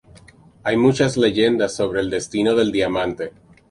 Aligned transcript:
Hay 0.63 0.77
muchas 0.77 1.15
leyendas 1.15 1.75
sobre 1.75 2.01
el 2.01 2.09
destino 2.09 2.55
del 2.55 2.71
diamante. 2.71 3.33